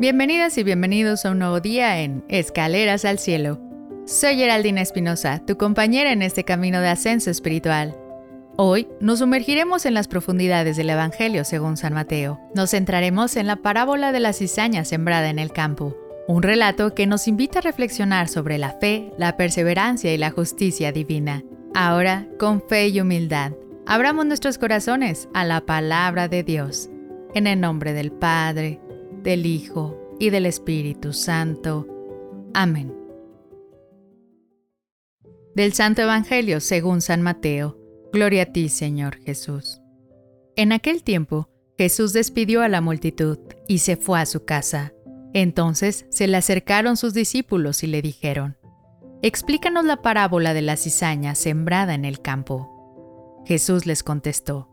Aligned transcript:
Bienvenidas 0.00 0.56
y 0.56 0.62
bienvenidos 0.62 1.26
a 1.26 1.30
un 1.30 1.40
nuevo 1.40 1.60
día 1.60 2.00
en 2.00 2.24
Escaleras 2.30 3.04
al 3.04 3.18
Cielo. 3.18 3.60
Soy 4.06 4.36
Geraldina 4.36 4.80
Espinosa, 4.80 5.42
tu 5.46 5.58
compañera 5.58 6.10
en 6.10 6.22
este 6.22 6.42
camino 6.42 6.80
de 6.80 6.88
ascenso 6.88 7.30
espiritual. 7.30 7.94
Hoy 8.56 8.88
nos 9.02 9.18
sumergiremos 9.18 9.84
en 9.84 9.92
las 9.92 10.08
profundidades 10.08 10.78
del 10.78 10.88
Evangelio 10.88 11.44
según 11.44 11.76
San 11.76 11.92
Mateo. 11.92 12.40
Nos 12.54 12.70
centraremos 12.70 13.36
en 13.36 13.46
la 13.46 13.56
parábola 13.56 14.10
de 14.10 14.20
la 14.20 14.32
cizaña 14.32 14.86
sembrada 14.86 15.28
en 15.28 15.38
el 15.38 15.52
campo, 15.52 15.94
un 16.26 16.42
relato 16.42 16.94
que 16.94 17.06
nos 17.06 17.28
invita 17.28 17.58
a 17.58 17.62
reflexionar 17.62 18.28
sobre 18.28 18.56
la 18.56 18.70
fe, 18.70 19.12
la 19.18 19.36
perseverancia 19.36 20.14
y 20.14 20.16
la 20.16 20.30
justicia 20.30 20.92
divina. 20.92 21.44
Ahora, 21.74 22.26
con 22.38 22.66
fe 22.66 22.88
y 22.88 23.02
humildad, 23.02 23.52
abramos 23.86 24.24
nuestros 24.24 24.56
corazones 24.56 25.28
a 25.34 25.44
la 25.44 25.60
palabra 25.60 26.26
de 26.26 26.42
Dios. 26.42 26.88
En 27.34 27.46
el 27.46 27.60
nombre 27.60 27.92
del 27.92 28.10
Padre, 28.12 28.80
del 29.22 29.46
Hijo 29.46 30.16
y 30.18 30.30
del 30.30 30.46
Espíritu 30.46 31.12
Santo. 31.12 31.86
Amén. 32.54 32.94
Del 35.54 35.72
Santo 35.72 36.02
Evangelio 36.02 36.60
según 36.60 37.00
San 37.00 37.22
Mateo. 37.22 37.78
Gloria 38.12 38.44
a 38.44 38.46
ti, 38.46 38.68
Señor 38.68 39.16
Jesús. 39.20 39.80
En 40.56 40.72
aquel 40.72 41.02
tiempo, 41.02 41.48
Jesús 41.76 42.12
despidió 42.12 42.62
a 42.62 42.68
la 42.68 42.80
multitud 42.80 43.38
y 43.68 43.78
se 43.78 43.96
fue 43.96 44.20
a 44.20 44.26
su 44.26 44.44
casa. 44.44 44.92
Entonces 45.32 46.06
se 46.10 46.26
le 46.26 46.36
acercaron 46.36 46.96
sus 46.96 47.14
discípulos 47.14 47.82
y 47.82 47.86
le 47.86 48.02
dijeron, 48.02 48.56
Explícanos 49.22 49.84
la 49.84 50.02
parábola 50.02 50.54
de 50.54 50.62
la 50.62 50.76
cizaña 50.76 51.34
sembrada 51.34 51.94
en 51.94 52.04
el 52.04 52.20
campo. 52.20 53.42
Jesús 53.46 53.86
les 53.86 54.02
contestó, 54.02 54.68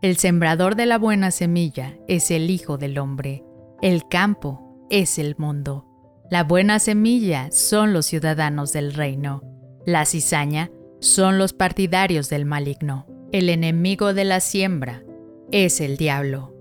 El 0.00 0.16
sembrador 0.16 0.76
de 0.76 0.86
la 0.86 0.98
buena 0.98 1.30
semilla 1.30 1.96
es 2.08 2.30
el 2.30 2.50
Hijo 2.50 2.78
del 2.78 2.98
Hombre. 2.98 3.44
El 3.82 4.06
campo 4.08 4.86
es 4.90 5.18
el 5.18 5.36
mundo. 5.38 5.86
La 6.30 6.44
buena 6.44 6.78
semilla 6.78 7.50
son 7.50 7.94
los 7.94 8.04
ciudadanos 8.04 8.74
del 8.74 8.92
reino. 8.92 9.42
La 9.86 10.04
cizaña 10.04 10.70
son 11.00 11.38
los 11.38 11.54
partidarios 11.54 12.28
del 12.28 12.44
maligno. 12.44 13.06
El 13.32 13.48
enemigo 13.48 14.12
de 14.12 14.24
la 14.26 14.40
siembra 14.40 15.02
es 15.50 15.80
el 15.80 15.96
diablo. 15.96 16.54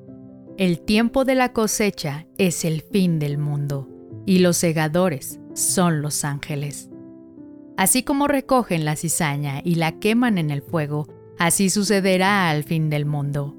El 0.58 0.80
tiempo 0.80 1.26
de 1.26 1.36
la 1.36 1.52
cosecha 1.52 2.26
es 2.38 2.64
el 2.64 2.82
fin 2.82 3.20
del 3.20 3.38
mundo, 3.38 3.90
y 4.26 4.40
los 4.40 4.56
segadores 4.56 5.42
son 5.54 6.02
los 6.02 6.24
ángeles. 6.24 6.90
Así 7.76 8.02
como 8.04 8.30
recogen 8.30 8.86
la 8.86 8.96
cizaña 8.96 9.62
y 9.66 9.76
la 9.76 10.00
queman 10.00 10.38
en 10.38 10.52
el 10.52 10.62
fuego, 10.62 11.08
así 11.38 11.70
sucederá 11.70 12.50
al 12.50 12.64
fin 12.64 12.90
del 12.90 13.06
mundo. 13.06 13.59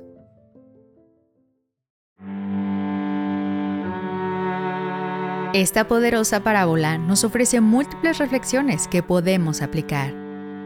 Esta 5.53 5.85
poderosa 5.85 6.43
parábola 6.43 6.97
nos 6.97 7.25
ofrece 7.25 7.59
múltiples 7.59 8.19
reflexiones 8.19 8.87
que 8.87 9.03
podemos 9.03 9.61
aplicar. 9.61 10.13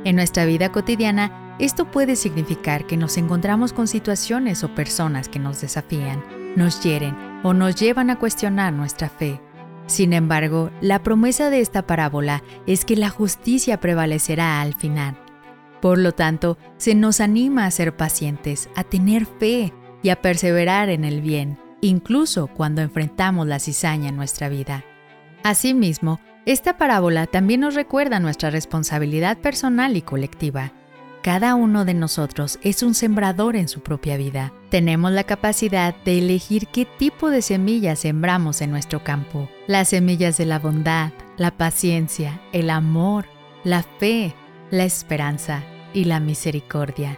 En 0.03 0.15
nuestra 0.15 0.45
vida 0.45 0.71
cotidiana, 0.71 1.55
esto 1.57 1.89
puede 1.89 2.15
significar 2.15 2.85
que 2.85 2.95
nos 2.95 3.17
encontramos 3.17 3.73
con 3.73 3.87
situaciones 3.87 4.63
o 4.63 4.75
personas 4.75 5.27
que 5.27 5.39
nos 5.39 5.59
desafían, 5.59 6.23
nos 6.55 6.83
hieren 6.83 7.15
o 7.41 7.55
nos 7.55 7.73
llevan 7.73 8.11
a 8.11 8.19
cuestionar 8.19 8.73
nuestra 8.73 9.09
fe. 9.09 9.41
Sin 9.87 10.13
embargo, 10.13 10.69
la 10.81 11.01
promesa 11.01 11.49
de 11.49 11.61
esta 11.61 11.87
parábola 11.87 12.43
es 12.67 12.85
que 12.85 12.95
la 12.95 13.09
justicia 13.09 13.79
prevalecerá 13.79 14.61
al 14.61 14.75
final. 14.75 15.17
Por 15.81 15.97
lo 15.97 16.11
tanto, 16.11 16.59
se 16.77 16.93
nos 16.93 17.21
anima 17.21 17.65
a 17.65 17.71
ser 17.71 17.97
pacientes, 17.97 18.69
a 18.75 18.83
tener 18.83 19.25
fe 19.25 19.73
y 20.03 20.09
a 20.09 20.21
perseverar 20.21 20.89
en 20.89 21.05
el 21.05 21.21
bien, 21.21 21.57
incluso 21.85 22.47
cuando 22.47 22.81
enfrentamos 22.81 23.47
la 23.47 23.59
cizaña 23.59 24.09
en 24.09 24.15
nuestra 24.15 24.49
vida. 24.49 24.83
Asimismo, 25.43 26.19
esta 26.45 26.77
parábola 26.77 27.27
también 27.27 27.61
nos 27.61 27.75
recuerda 27.75 28.19
nuestra 28.19 28.49
responsabilidad 28.49 29.37
personal 29.37 29.97
y 29.97 30.01
colectiva. 30.01 30.73
Cada 31.23 31.55
uno 31.55 31.85
de 31.85 31.95
nosotros 31.95 32.59
es 32.61 32.83
un 32.83 32.93
sembrador 32.93 33.55
en 33.55 33.67
su 33.67 33.81
propia 33.81 34.15
vida. 34.15 34.53
Tenemos 34.69 35.11
la 35.11 35.23
capacidad 35.23 35.95
de 36.05 36.19
elegir 36.19 36.67
qué 36.67 36.85
tipo 36.85 37.31
de 37.31 37.41
semillas 37.41 37.99
sembramos 37.99 38.61
en 38.61 38.69
nuestro 38.69 39.03
campo. 39.03 39.49
Las 39.65 39.89
semillas 39.89 40.37
de 40.37 40.45
la 40.45 40.59
bondad, 40.59 41.13
la 41.37 41.49
paciencia, 41.49 42.41
el 42.51 42.69
amor, 42.69 43.25
la 43.63 43.81
fe, 43.81 44.35
la 44.69 44.83
esperanza 44.85 45.63
y 45.95 46.03
la 46.03 46.19
misericordia. 46.19 47.17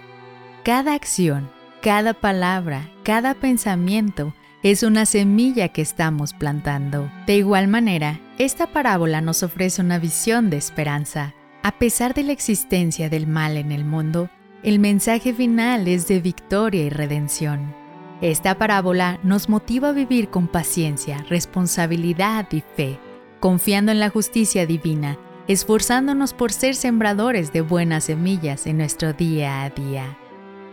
Cada 0.63 0.93
acción, 0.93 1.49
cada 1.81 2.13
palabra, 2.13 2.89
cada 3.03 3.33
pensamiento 3.33 4.33
es 4.63 4.83
una 4.83 5.05
semilla 5.05 5.69
que 5.69 5.81
estamos 5.81 6.33
plantando. 6.33 7.11
De 7.27 7.37
igual 7.37 7.67
manera, 7.67 8.19
esta 8.39 8.67
parábola 8.67 9.21
nos 9.21 9.43
ofrece 9.43 9.81
una 9.81 9.99
visión 9.99 10.49
de 10.49 10.57
esperanza. 10.57 11.35
A 11.63 11.77
pesar 11.77 12.13
de 12.13 12.23
la 12.23 12.31
existencia 12.31 13.09
del 13.09 13.27
mal 13.27 13.57
en 13.57 13.71
el 13.71 13.85
mundo, 13.85 14.29
el 14.63 14.79
mensaje 14.79 15.33
final 15.33 15.87
es 15.87 16.07
de 16.07 16.19
victoria 16.19 16.83
y 16.83 16.89
redención. 16.89 17.75
Esta 18.21 18.57
parábola 18.57 19.19
nos 19.21 19.47
motiva 19.47 19.89
a 19.89 19.93
vivir 19.93 20.29
con 20.29 20.47
paciencia, 20.47 21.23
responsabilidad 21.29 22.47
y 22.51 22.61
fe, 22.75 22.99
confiando 23.39 23.91
en 23.91 23.99
la 23.99 24.09
justicia 24.09 24.65
divina, 24.65 25.19
esforzándonos 25.47 26.33
por 26.33 26.51
ser 26.51 26.73
sembradores 26.73 27.53
de 27.53 27.61
buenas 27.61 28.05
semillas 28.05 28.65
en 28.65 28.77
nuestro 28.77 29.13
día 29.13 29.63
a 29.63 29.69
día. 29.69 30.17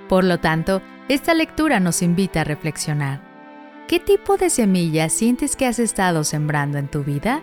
Por 0.09 0.25
lo 0.25 0.41
tanto, 0.41 0.81
esta 1.09 1.35
lectura 1.35 1.81
nos 1.81 2.01
invita 2.01 2.41
a 2.41 2.45
reflexionar. 2.45 3.34
¿Qué 3.87 4.01
tipo 4.01 4.39
de 4.39 4.49
semillas 4.49 5.13
sientes 5.13 5.57
que 5.57 5.67
has 5.67 5.79
estado 5.79 6.25
sembrando 6.25 6.79
en 6.79 6.89
tu 6.89 7.05
vida? 7.05 7.43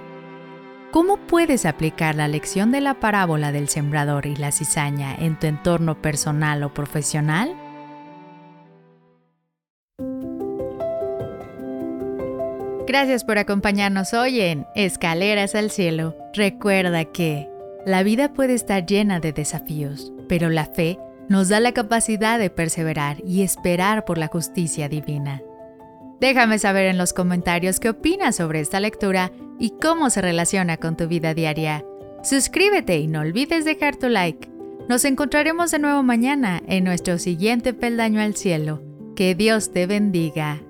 ¿Cómo 0.90 1.18
puedes 1.18 1.68
aplicar 1.68 2.16
la 2.16 2.28
lección 2.28 2.72
de 2.72 2.82
la 2.82 2.96
parábola 2.96 3.52
del 3.52 3.70
sembrador 3.70 4.26
y 4.26 4.36
la 4.36 4.52
cizaña 4.52 5.14
en 5.14 5.38
tu 5.38 5.46
entorno 5.46 6.02
personal 6.02 6.64
o 6.64 6.74
profesional? 6.74 7.56
Gracias 12.88 13.24
por 13.24 13.38
acompañarnos 13.38 14.16
hoy 14.16 14.42
en 14.42 14.66
Escaleras 14.74 15.54
al 15.54 15.70
Cielo. 15.70 16.16
Recuerda 16.34 17.06
que 17.06 17.50
la 17.86 18.02
vida 18.02 18.34
puede 18.34 18.56
estar 18.56 18.88
llena 18.88 19.20
de 19.20 19.32
desafíos, 19.32 20.12
pero 20.28 20.50
la 20.50 20.66
fe 20.66 20.98
nos 21.30 21.50
da 21.50 21.60
la 21.60 21.72
capacidad 21.72 22.40
de 22.40 22.50
perseverar 22.50 23.18
y 23.24 23.44
esperar 23.44 24.06
por 24.06 24.18
la 24.18 24.28
justicia 24.28 24.90
divina. 24.90 25.40
Déjame 26.22 26.60
saber 26.60 26.86
en 26.86 27.00
los 27.00 27.14
comentarios 27.14 27.80
qué 27.80 27.90
opinas 27.90 28.36
sobre 28.36 28.60
esta 28.60 28.80
lectura 28.80 29.32
y 29.60 29.72
cómo 29.82 30.12
se 30.12 30.22
relaciona 30.22 30.78
con 30.78 30.96
tu 30.96 31.08
vida 31.08 31.34
diaria. 31.34 31.84
Suscríbete 32.24 33.00
y 33.00 33.08
no 33.08 33.22
olvides 33.22 33.66
dejar 33.66 33.96
tu 33.96 34.08
like. 34.08 34.48
Nos 34.88 35.04
encontraremos 35.04 35.72
de 35.72 35.80
nuevo 35.80 36.04
mañana 36.04 36.62
en 36.68 36.84
nuestro 36.84 37.18
siguiente 37.18 37.74
peldaño 37.74 38.22
al 38.22 38.36
cielo. 38.36 38.84
Que 39.16 39.34
Dios 39.34 39.74
te 39.74 39.88
bendiga. 39.88 40.62